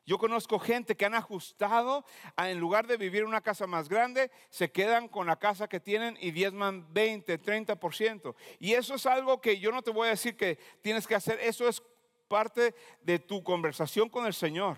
[0.07, 2.03] Yo conozco gente que han ajustado,
[2.35, 5.79] en lugar de vivir en una casa más grande, se quedan con la casa que
[5.79, 8.33] tienen y diezman 20, 30%.
[8.57, 11.39] Y eso es algo que yo no te voy a decir que tienes que hacer,
[11.41, 11.83] eso es
[12.29, 14.77] parte de tu conversación con el Señor,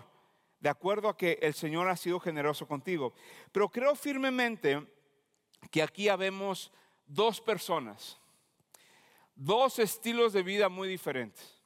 [0.58, 3.14] de acuerdo a que el Señor ha sido generoso contigo.
[3.52, 4.84] Pero creo firmemente
[5.70, 6.72] que aquí habemos
[7.06, 8.18] dos personas,
[9.36, 11.60] dos estilos de vida muy diferentes.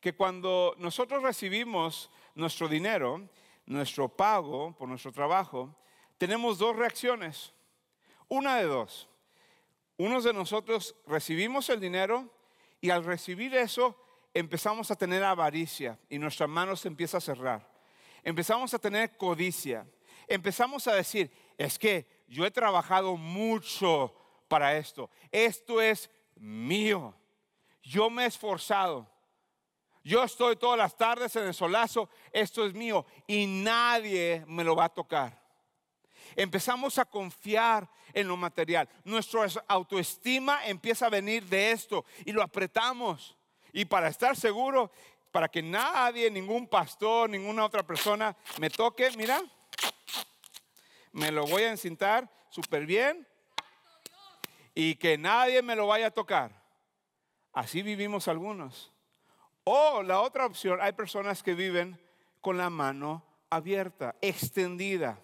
[0.00, 3.28] Que cuando nosotros recibimos nuestro dinero,
[3.66, 5.76] nuestro pago por nuestro trabajo,
[6.16, 7.52] tenemos dos reacciones.
[8.28, 9.08] Una de dos.
[9.96, 12.30] Unos de nosotros recibimos el dinero
[12.80, 13.96] y al recibir eso
[14.34, 17.66] empezamos a tener avaricia y nuestra mano se empieza a cerrar.
[18.22, 19.86] Empezamos a tener codicia.
[20.28, 24.14] Empezamos a decir, es que yo he trabajado mucho
[24.48, 25.10] para esto.
[25.32, 27.14] Esto es mío.
[27.82, 29.10] Yo me he esforzado.
[30.02, 32.08] Yo estoy todas las tardes en el solazo.
[32.32, 35.40] Esto es mío y nadie me lo va a tocar.
[36.36, 38.88] Empezamos a confiar en lo material.
[39.04, 43.36] Nuestra autoestima empieza a venir de esto y lo apretamos.
[43.72, 44.90] Y para estar seguro,
[45.30, 49.42] para que nadie, ningún pastor, ninguna otra persona me toque, mira,
[51.12, 53.26] me lo voy a encintar súper bien
[54.74, 56.60] y que nadie me lo vaya a tocar.
[57.52, 58.92] Así vivimos algunos.
[59.64, 62.00] O la otra opción, hay personas que viven
[62.40, 65.20] con la mano abierta, extendida,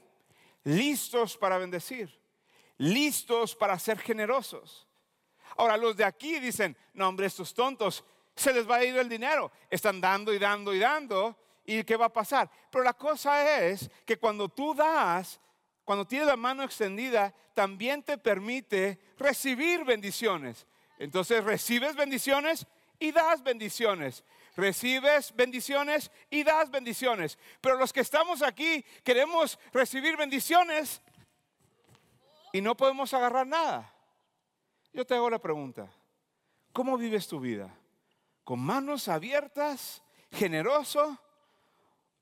[0.65, 2.21] listos para bendecir,
[2.77, 4.87] listos para ser generosos.
[5.57, 8.05] Ahora, los de aquí dicen, no hombre, estos tontos,
[8.37, 9.51] se les va a ir el dinero.
[9.71, 11.37] Están dando y dando y dando.
[11.65, 12.49] ¿Y qué va a pasar?
[12.71, 15.41] Pero la cosa es que cuando tú das,
[15.85, 20.67] cuando tienes la mano extendida, también te permite recibir bendiciones.
[20.99, 22.67] Entonces recibes bendiciones
[22.99, 24.23] y das bendiciones.
[24.57, 27.39] Recibes bendiciones y das bendiciones.
[27.61, 31.03] Pero los que estamos aquí queremos recibir bendiciones
[32.53, 33.93] y no podemos agarrar nada.
[34.93, 35.91] Yo te hago la pregunta,
[36.73, 37.71] ¿cómo vives tu vida?
[38.47, 41.19] Con manos abiertas, generoso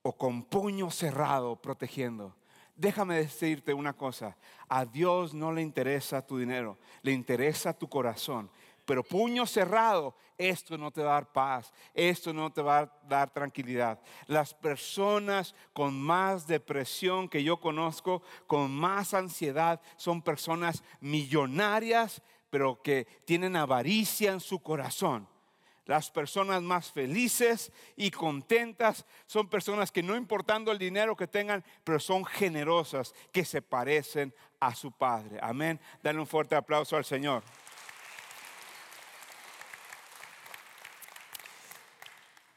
[0.00, 2.34] o con puño cerrado protegiendo.
[2.74, 4.34] Déjame decirte una cosa,
[4.66, 8.50] a Dios no le interesa tu dinero, le interesa tu corazón.
[8.86, 12.92] Pero puño cerrado, esto no te va a dar paz, esto no te va a
[13.06, 14.00] dar tranquilidad.
[14.26, 22.80] Las personas con más depresión que yo conozco, con más ansiedad, son personas millonarias, pero
[22.80, 25.28] que tienen avaricia en su corazón
[25.86, 31.62] Las personas más felices y contentas son personas que no importando el dinero que tengan,
[31.84, 35.38] pero son generosas, que se parecen a su Padre.
[35.42, 35.78] Amén.
[36.02, 37.42] Dale un fuerte aplauso al Señor.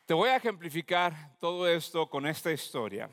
[0.05, 3.09] Te voy a ejemplificar todo esto con esta historia.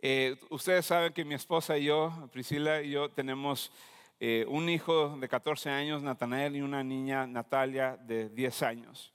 [0.00, 3.72] Eh, ustedes saben que mi esposa y yo, Priscila y yo, tenemos
[4.20, 9.12] eh, un hijo de 14 años, Natanael, y una niña, Natalia, de 10 años.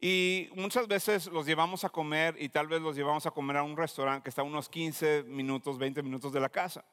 [0.00, 3.62] Y muchas veces los llevamos a comer y tal vez los llevamos a comer a
[3.62, 6.84] un restaurante que está a unos 15 minutos, 20 minutos de la casa.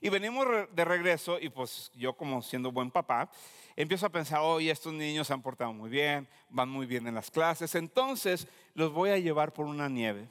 [0.00, 3.30] Y venimos de regreso y pues yo como siendo buen papá,
[3.74, 7.14] empiezo a pensar, oye, estos niños se han portado muy bien, van muy bien en
[7.14, 10.28] las clases, entonces los voy a llevar por una nieve.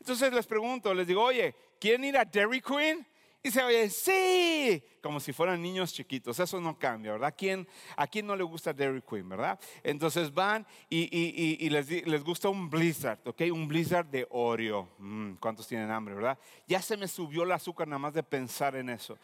[0.00, 3.06] Entonces les pregunto, les digo, oye, ¿quieren ir a Dairy Queen?
[3.44, 6.38] Y se oye, sí, como si fueran niños chiquitos.
[6.38, 7.28] Eso no cambia, ¿verdad?
[7.28, 9.58] ¿A quién, a quién no le gusta Dairy Queen, verdad?
[9.82, 13.42] Entonces van y, les, gusta un Blizzard, ¿ok?
[13.52, 14.88] Un Blizzard de Oreo.
[14.98, 16.38] Mm, ¿Cuántos tienen hambre, verdad?
[16.68, 19.18] Ya se me subió el azúcar nada más de pensar en eso.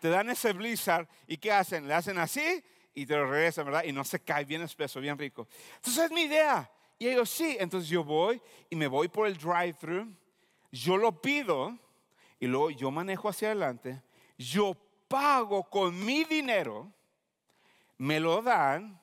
[0.00, 1.86] Te dan ese Blizzard y ¿qué hacen?
[1.86, 3.84] Le hacen así y te lo regresan, ¿verdad?
[3.84, 5.46] Y no se cae bien espeso, bien rico.
[5.76, 6.68] Entonces es mi idea.
[6.98, 7.56] Y ellos sí.
[7.60, 10.12] Entonces yo voy y me voy por el drive-thru.
[10.72, 11.78] Yo lo pido
[12.42, 14.02] y luego yo manejo hacia adelante,
[14.36, 14.76] yo
[15.06, 16.92] pago con mi dinero,
[17.98, 19.00] me lo dan,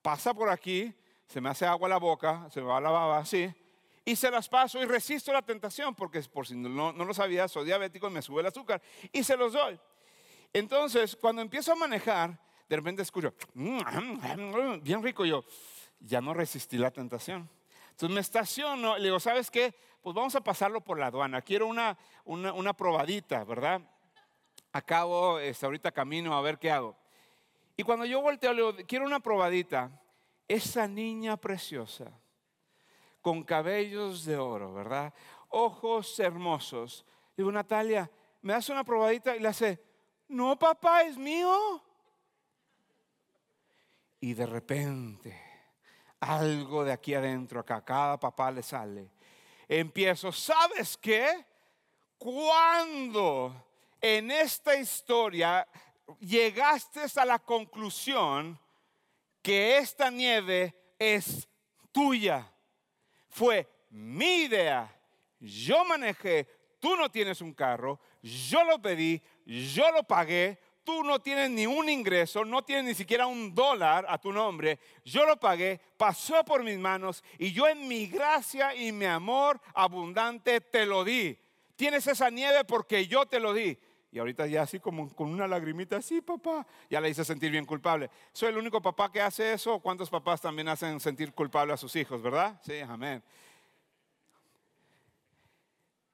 [0.00, 0.94] pasa por aquí,
[1.26, 3.54] se me hace agua la boca, se me va la baba así,
[4.06, 7.46] y se las paso y resisto la tentación, porque por si no, no lo sabía,
[7.46, 8.80] soy diabético y me sube el azúcar,
[9.12, 9.78] y se los doy.
[10.54, 15.44] Entonces, cuando empiezo a manejar, de repente escucho, mm, bien rico yo,
[16.00, 17.50] ya no resistí la tentación.
[17.98, 19.74] Entonces me estaciono, le digo, ¿sabes qué?
[20.00, 21.42] Pues vamos a pasarlo por la aduana.
[21.42, 23.80] Quiero una, una, probadita, ¿verdad?
[24.72, 26.96] Acabo, este, ahorita camino a ver qué hago.
[27.76, 30.00] Y cuando yo volteo, le digo, quiero una probadita.
[30.46, 32.12] Esa niña preciosa,
[33.20, 35.12] con cabellos de oro, ¿verdad?
[35.48, 37.04] Ojos hermosos.
[37.36, 38.08] Digo, Natalia,
[38.42, 39.34] ¿me das una probadita?
[39.34, 39.82] Y le hace,
[40.28, 41.82] no, papá, es mío.
[44.20, 45.47] Y de repente
[46.20, 49.10] algo de aquí adentro, acá, cada papá le sale.
[49.68, 51.44] Empiezo, ¿sabes qué?
[52.16, 53.54] Cuando
[54.00, 55.66] en esta historia
[56.20, 58.58] llegaste a la conclusión
[59.42, 61.48] que esta nieve es
[61.92, 62.50] tuya,
[63.28, 64.92] fue mi idea,
[65.38, 66.46] yo manejé,
[66.80, 71.66] tú no tienes un carro, yo lo pedí, yo lo pagué, tú no tienes ni
[71.66, 76.42] un ingreso, no tienes ni siquiera un dólar a tu nombre, yo lo pagué, pasó
[76.46, 81.38] por mis manos y yo en mi gracia y mi amor abundante te lo di.
[81.76, 83.78] Tienes esa nieve porque yo te lo di.
[84.10, 87.66] Y ahorita ya así como con una lagrimita, sí papá, ya le hice sentir bien
[87.66, 88.08] culpable.
[88.32, 89.80] Soy el único papá que hace eso.
[89.80, 92.58] ¿Cuántos papás también hacen sentir culpable a sus hijos, verdad?
[92.64, 93.22] Sí, amén.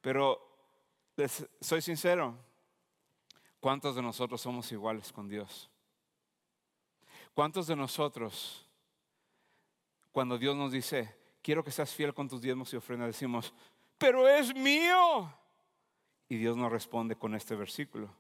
[0.01, 0.45] Pero
[1.61, 2.37] soy sincero,
[3.65, 5.71] ¿Cuántos de nosotros somos iguales con Dios?
[7.33, 8.69] ¿Cuántos de nosotros,
[10.13, 13.55] cuando Dios nos dice, quiero que seas fiel con tus diezmos y ofrendas, decimos,
[13.97, 15.33] pero es mío?
[16.29, 18.15] Y Dios nos responde con este versículo,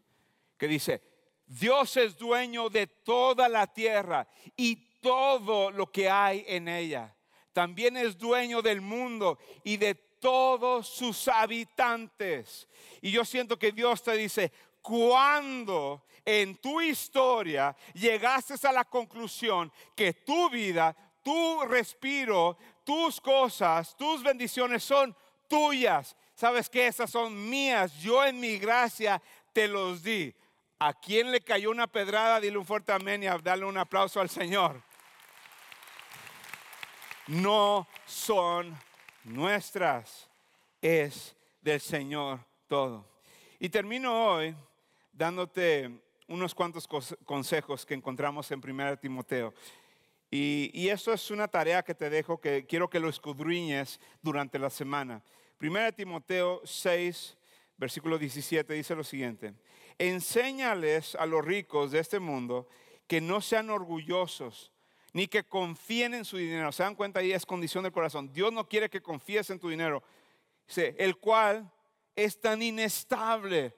[0.57, 1.03] que dice,
[1.45, 4.27] Dios es dueño de toda la tierra
[4.57, 7.15] y todo lo que hay en ella.
[7.53, 12.67] También es dueño del mundo y de todos sus habitantes.
[13.03, 14.51] Y yo siento que Dios te dice,
[14.85, 23.97] cuando en tu historia llegaste a la conclusión que tu vida, tu respiro, tus cosas,
[23.97, 25.17] tus bendiciones son
[25.49, 26.15] tuyas.
[26.35, 27.95] ¿Sabes que Esas son mías.
[27.95, 29.23] Yo en mi gracia
[29.55, 30.35] te los di.
[30.79, 32.39] ¿A quién le cayó una pedrada?
[32.39, 34.83] Dile un fuerte amén y dale un aplauso al Señor.
[37.27, 38.79] No son
[39.23, 40.29] nuestras,
[40.83, 43.07] es del Señor todo.
[43.59, 44.55] Y termino hoy
[45.15, 45.91] dándote
[46.29, 46.89] unos cuantos
[47.25, 49.55] consejos que encontramos en 1 Timoteo.
[50.31, 54.59] Y, y eso es una tarea que te dejo que quiero que lo escudriñes durante
[54.59, 55.23] la semana.
[55.61, 57.37] 1 Timoteo 6,
[57.77, 59.55] versículo 17 dice lo siguiente.
[59.99, 62.69] Enséñales a los ricos de este mundo
[63.07, 64.73] que no sean orgullosos
[65.13, 66.73] ni que confíen en su dinero.
[66.73, 67.33] ¿Se dan cuenta ahí?
[67.33, 68.33] Es condición del corazón.
[68.33, 70.03] Dios no quiere que confíes en tu dinero.
[70.77, 71.71] El cual
[72.17, 73.75] es tan inestable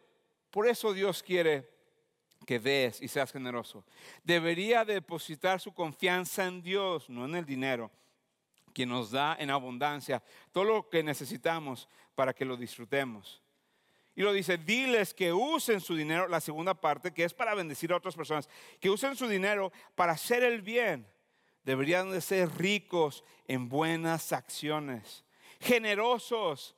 [0.56, 1.68] por eso Dios quiere
[2.46, 3.84] que des y seas generoso.
[4.24, 7.90] Debería depositar su confianza en Dios, no en el dinero,
[8.72, 13.42] quien nos da en abundancia todo lo que necesitamos para que lo disfrutemos.
[14.14, 17.92] Y lo dice, diles que usen su dinero, la segunda parte, que es para bendecir
[17.92, 18.48] a otras personas,
[18.80, 21.06] que usen su dinero para hacer el bien,
[21.64, 25.22] deberían de ser ricos en buenas acciones,
[25.60, 26.74] generosos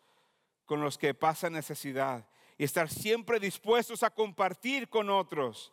[0.65, 2.28] con los que pasan necesidad
[2.59, 5.73] y estar siempre dispuestos a compartir con otros.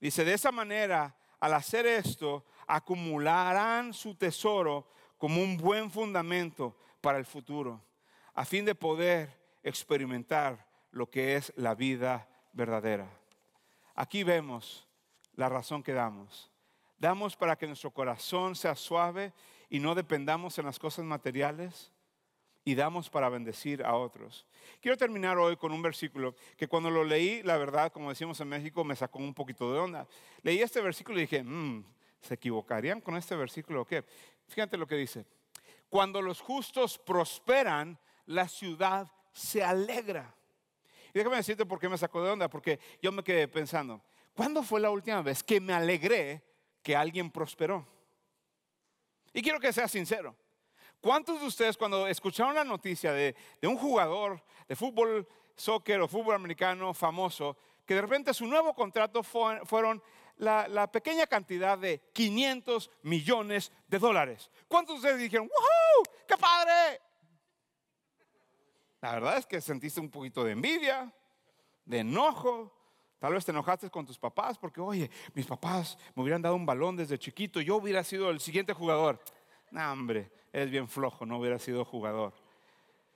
[0.00, 7.18] Dice, de esa manera, al hacer esto, acumularán su tesoro como un buen fundamento para
[7.18, 7.84] el futuro,
[8.34, 13.08] a fin de poder experimentar lo que es la vida verdadera.
[13.94, 14.88] Aquí vemos
[15.34, 16.50] la razón que damos.
[16.98, 19.32] Damos para que nuestro corazón sea suave
[19.68, 21.91] y no dependamos en las cosas materiales
[22.64, 24.46] y damos para bendecir a otros.
[24.80, 28.48] Quiero terminar hoy con un versículo que cuando lo leí, la verdad, como decimos en
[28.48, 30.06] México, me sacó un poquito de onda.
[30.42, 31.84] Leí este versículo y dije, mm,
[32.20, 34.04] ¿se equivocarían con este versículo o qué?
[34.46, 35.24] Fíjate lo que dice.
[35.88, 40.34] Cuando los justos prosperan, la ciudad se alegra.
[41.12, 44.02] Y déjame decirte por qué me sacó de onda, porque yo me quedé pensando,
[44.34, 46.42] ¿cuándo fue la última vez que me alegré
[46.82, 47.86] que alguien prosperó?
[49.34, 50.36] Y quiero que sea sincero.
[51.02, 53.34] ¿Cuántos de ustedes cuando escucharon la noticia de,
[53.64, 59.24] un jugador de fútbol, soccer o fútbol americano famoso, que de repente su nuevo contrato
[59.24, 60.00] fueron
[60.36, 64.48] la, pequeña cantidad de 500 millones de dólares?
[64.68, 66.24] ¿Cuántos de ustedes dijeron, ¡Woohoo!
[66.24, 67.00] ¡Qué padre!
[69.00, 71.12] La verdad es que sentiste un poquito de envidia,
[71.84, 72.72] de enojo.
[73.18, 76.64] Tal vez te enojaste con tus papás porque, oye, mis papás me hubieran dado un
[76.64, 79.20] balón desde chiquito, yo hubiera sido el siguiente jugador.
[79.72, 82.32] No, hombre, es bien flojo, no hubiera sido jugador.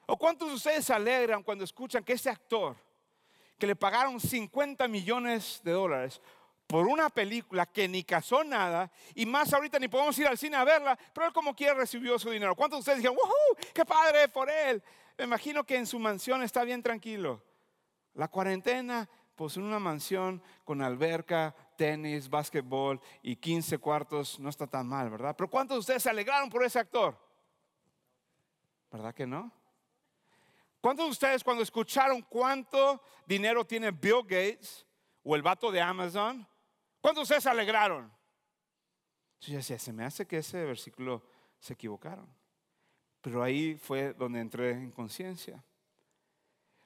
[0.07, 2.77] ¿O cuántos de ustedes se alegran cuando escuchan que ese actor,
[3.59, 6.21] que le pagaron 50 millones de dólares
[6.67, 10.57] por una película que ni casó nada, y más ahorita ni podemos ir al cine
[10.57, 12.55] a verla, pero él como quiera recibió su dinero?
[12.55, 13.73] ¿Cuántos de ustedes dijeron, ¡Woohoo!
[13.75, 14.83] ¡Qué padre por él!
[15.19, 17.43] Me imagino que en su mansión está bien tranquilo.
[18.15, 24.67] La cuarentena, pues en una mansión con alberca, tenis, básquetbol y 15 cuartos, no está
[24.67, 25.35] tan mal, ¿verdad?
[25.37, 27.26] Pero ¿cuántos de ustedes se alegraron por ese actor?
[28.97, 29.53] ¿Verdad que no?
[30.81, 34.87] ¿Cuántos de ustedes cuando escucharon cuánto dinero tiene Bill Gates
[35.23, 36.49] o el vato de Amazon,
[37.03, 38.11] cuántos de ustedes se alegraron?
[39.41, 41.23] Yo decía, se me hace que ese versículo
[41.61, 42.27] se equivocaron.
[43.21, 45.63] Pero ahí fue donde entré en conciencia.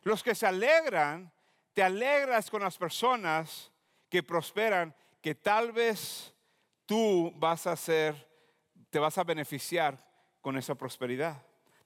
[0.03, 1.33] Los que se alegran,
[1.75, 3.71] te alegras con las personas
[4.09, 6.35] que prosperan, que tal vez
[6.87, 8.29] tú vas a ser,
[8.89, 10.05] te vas a beneficiar
[10.41, 11.41] con esa prosperidad.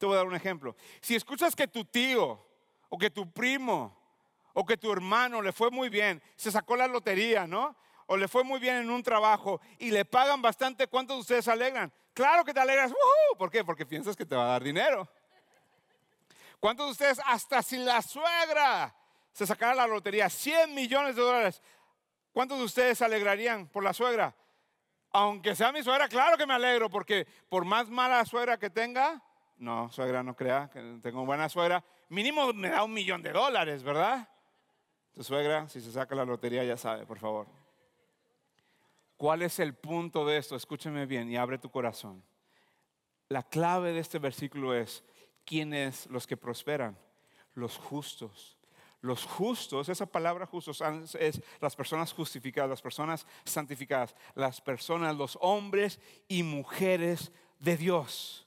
[0.05, 0.77] Te voy a dar un ejemplo.
[1.01, 2.39] Si escuchas que tu tío
[2.91, 3.99] o que tu primo
[4.53, 7.75] o que tu hermano le fue muy bien, se sacó la lotería, ¿no?
[8.05, 11.49] O le fue muy bien en un trabajo y le pagan bastante, ¿cuántos de ustedes
[11.49, 11.91] alegran?
[12.13, 12.93] Claro que te alegras.
[13.39, 13.65] ¿Por qué?
[13.65, 15.09] Porque piensas que te va a dar dinero.
[16.61, 18.95] ¿Cuántos de ustedes, hasta si la suegra
[19.33, 21.63] se sacara la lotería, 100 millones de dólares,
[22.31, 24.37] ¿cuántos de ustedes se alegrarían por la suegra?
[25.13, 29.23] Aunque sea mi suegra, claro que me alegro, porque por más mala suegra que tenga,
[29.65, 33.83] no, suegra, no crea que tengo buena suegra, mínimo me da un millón de dólares,
[33.83, 34.29] ¿verdad?
[35.13, 37.47] Tu suegra, si se saca la lotería, ya sabe, por favor.
[39.17, 40.57] ¿Cuál es el punto de esto?
[40.57, 42.23] Escúchame bien y abre tu corazón.
[43.29, 45.03] La clave de este versículo es,
[45.45, 46.99] ¿quiénes los que prosperan?
[47.55, 48.59] Los justos.
[49.01, 50.83] Los justos, esa palabra justos
[51.19, 58.44] es las personas justificadas, las personas santificadas, las personas, los hombres y mujeres de Dios.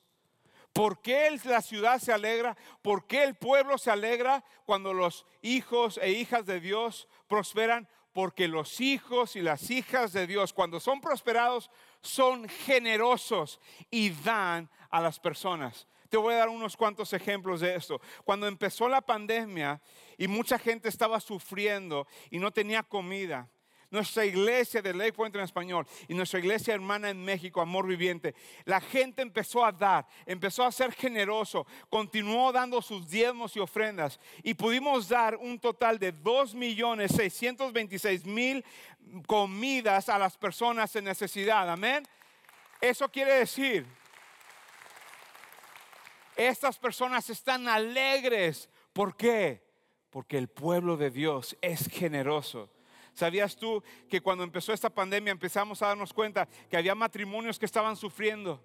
[0.77, 2.55] ¿Por qué la ciudad se alegra?
[2.83, 7.89] ¿Por qué el pueblo se alegra cuando los hijos e hijas de Dios prosperan?
[8.13, 11.69] porque los hijos y las hijas de Dios, cuando son prosperados,
[12.01, 13.59] son generosos
[13.91, 15.87] y dan a las personas.
[16.09, 18.01] Te voy a dar unos cuantos ejemplos de esto.
[18.23, 19.79] Cuando empezó la pandemia
[20.17, 23.51] y mucha gente estaba sufriendo y no tenía comida,
[23.89, 28.35] nuestra iglesia de Lake Point en español y nuestra iglesia hermana en México, Amor Viviente,
[28.65, 34.19] la gente empezó a dar, empezó a ser generoso, continuó dando sus diezmos y ofrendas
[34.43, 38.63] y pudimos dar un total de 2 millones 626 mil
[39.25, 41.69] comidas a las personas en necesidad.
[41.69, 42.03] Amén.
[42.81, 43.85] Eso quiere decir,
[46.35, 48.69] estas personas están alegres.
[48.93, 49.65] ¿Por qué?
[50.09, 52.69] Porque el pueblo de Dios es generoso.
[53.17, 57.65] ¿Sabías tú que cuando empezó esta pandemia empezamos a darnos cuenta que había matrimonios que
[57.65, 58.61] estaban sufriendo?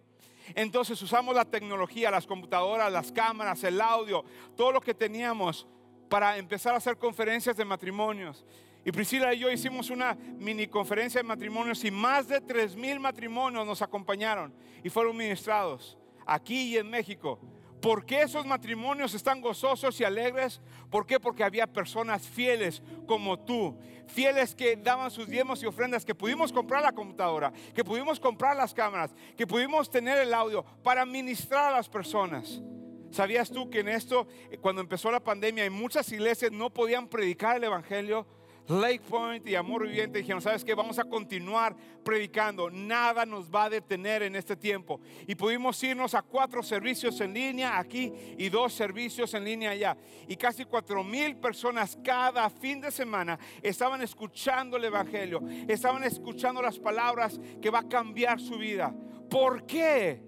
[0.55, 4.23] Entonces usamos la tecnología, las computadoras, las cámaras, el audio,
[4.55, 5.67] todo lo que teníamos
[6.11, 8.45] para empezar a hacer conferencias de matrimonios.
[8.85, 13.01] Y Priscila y yo hicimos una mini conferencia de matrimonios y más de 3 mil
[13.01, 14.53] matrimonios nos acompañaron
[14.85, 15.97] y fueron ministrados
[16.27, 17.39] aquí y en México
[17.83, 20.61] ¿Por qué esos matrimonios están gozosos y alegres?
[20.89, 21.19] ¿Por qué?
[21.19, 23.77] Porque había personas fieles como tú,
[24.07, 28.57] fieles que daban sus diezmos y ofrendas, que pudimos comprar la computadora, que pudimos comprar
[28.57, 32.63] las cámaras, que pudimos tener el audio para ministrar a las personas.
[33.11, 34.29] ¿Sabías tú que en esto,
[34.61, 38.29] cuando empezó la pandemia, en muchas iglesias no podían predicar el Evangelio?
[38.69, 40.75] Lake Point y Amor Viviente dijeron, ¿sabes qué?
[40.75, 42.71] Vamos a continuar predicando.
[42.71, 45.01] Nada nos va a detener en este tiempo.
[45.27, 49.97] Y pudimos irnos a cuatro servicios en línea aquí y dos servicios en línea allá.
[50.29, 55.41] Y casi cuatro mil personas cada fin de semana estaban escuchando el Evangelio.
[55.67, 58.95] Estaban escuchando las palabras que va a cambiar su vida.
[59.29, 60.23] ¿Por qué?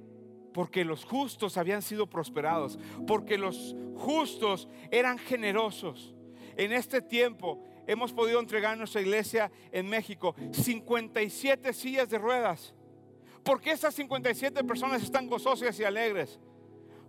[0.52, 2.80] Porque los justos habían sido prosperados.
[3.06, 6.14] Porque los justos eran generosos.
[6.56, 12.74] En este tiempo hemos podido entregar nuestra iglesia en México 57 sillas de ruedas.
[13.42, 16.40] ¿Por qué esas 57 personas están gozosas y alegres?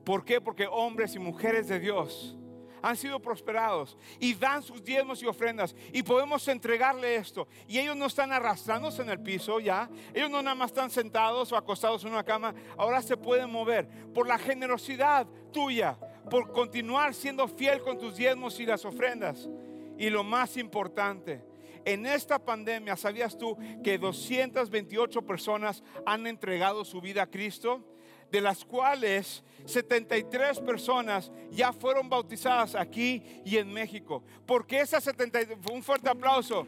[0.03, 0.41] ¿Por qué?
[0.41, 2.38] Porque hombres y mujeres de Dios
[2.86, 7.47] han sido prosperados y dan sus diezmos y ofrendas y podemos entregarle esto.
[7.67, 11.51] Y ellos no están arrastrándose en el piso ya, ellos no nada más están sentados
[11.51, 15.97] o acostados en una cama, ahora se pueden mover por la generosidad tuya,
[16.30, 19.49] por continuar siendo fiel con tus diezmos y las ofrendas.
[19.98, 21.43] Y lo más importante,
[21.86, 27.86] en esta pandemia, ¿sabías tú que 228 personas han entregado su vida a Cristo?
[28.32, 34.24] De las cuales 73 personas ya fueron bautizadas aquí y en México.
[34.48, 35.60] ¿Por qué esas 73?
[35.72, 36.66] Un fuerte aplauso.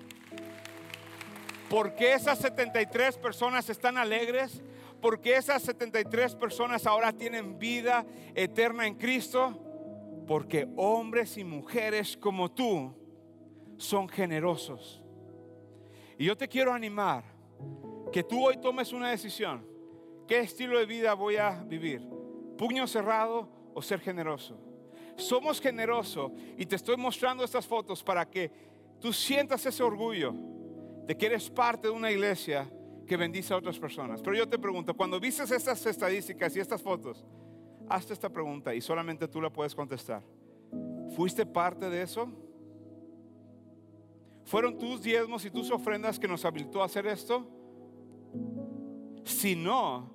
[1.67, 4.61] ¿Por qué esas 73 personas están alegres?
[5.01, 8.05] Porque esas 73 personas ahora tienen vida
[8.35, 9.63] eterna en Cristo.
[10.27, 13.06] Porque hombres y mujeres como tú
[13.77, 15.01] son generosos.
[16.17, 17.23] Y yo te quiero animar
[18.11, 19.65] que tú hoy tomes una decisión.
[20.27, 22.01] ¿Qué estilo de vida voy a vivir?
[22.57, 24.57] ¿Puño cerrado o ser generoso?
[25.15, 28.51] Somos generosos y te estoy mostrando estas fotos para que
[28.99, 30.33] tú sientas ese orgullo
[31.05, 32.69] de que eres parte de una iglesia
[33.07, 34.21] que bendice a otras personas.
[34.21, 37.25] Pero yo te pregunto, cuando vistes estas estadísticas y estas fotos,
[37.87, 40.21] hazte esta pregunta y solamente tú la puedes contestar.
[41.15, 42.29] ¿Fuiste parte de eso?
[44.47, 47.45] ¿Fueron tus diezmos y tus ofrendas que nos habilitó a hacer esto?
[49.25, 50.09] Si no,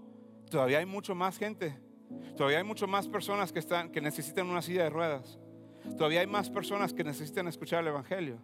[0.49, 1.79] todavía hay mucho más gente.
[2.35, 5.39] Todavía hay mucho más personas que, están, que necesitan una silla de ruedas.
[5.99, 8.39] Todavía hay más personas que necesitan escuchar el Evangelio.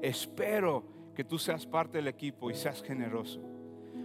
[0.00, 0.84] Espero
[1.16, 3.40] que tú seas parte del equipo y seas generoso.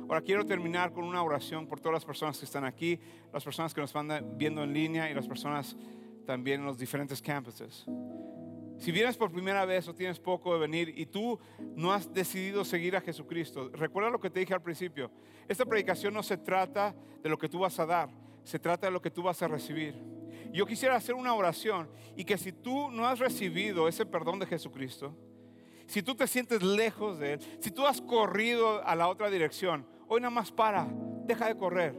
[0.10, 3.00] Ahora quiero terminar con una oración por todas las personas que están aquí,
[3.32, 5.78] las personas que nos van viendo en línea y las personas
[6.26, 7.86] también en los diferentes campuses.
[8.84, 11.40] Si vienes por primera vez o tienes poco de venir y tú
[11.74, 15.10] no has decidido seguir a Jesucristo, recuerda lo que te dije al principio.
[15.48, 18.10] Esta predicación no se trata de lo que tú vas a dar,
[18.44, 19.96] se trata de lo que tú vas a recibir.
[20.52, 24.48] Yo quisiera hacer una oración y que si tú no has recibido ese perdón de
[24.48, 25.16] Jesucristo,
[25.88, 29.88] si tú te sientes lejos de Él, si tú has corrido a la otra dirección,
[30.10, 30.90] hoy nada más para,
[31.24, 31.96] deja de correr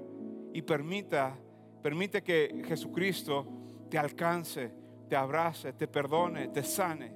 [0.53, 1.35] y permita,
[1.82, 3.47] permite que Jesucristo
[3.89, 7.15] te alcance te abrace, te perdone, te sane.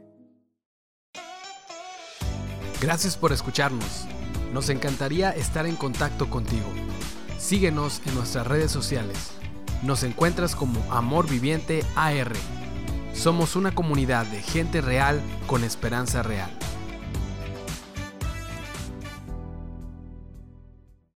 [2.81, 4.07] Gracias por escucharnos.
[4.53, 6.69] Nos encantaría estar en contacto contigo.
[7.39, 9.33] Síguenos en nuestras redes sociales.
[9.83, 12.33] Nos encuentras como Amor Viviente AR.
[13.15, 16.51] Somos una comunidad de gente real con esperanza real.